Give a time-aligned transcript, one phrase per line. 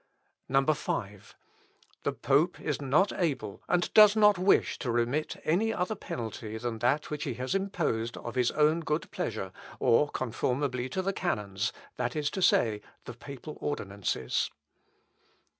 [0.49, 1.35] 5.
[2.01, 6.79] "The pope is not able, and does not wish to remit any other penalty than
[6.79, 11.71] that which he has imposed of his own good pleasure, or conformably to the canons,
[11.97, 14.49] that is to say, the papal ordinances.